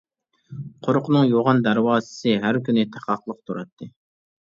[0.87, 3.97] قورۇقنىڭ يوغان دەرۋازىسى ھەر كۈنى تاقاقلىق تۇراتتى.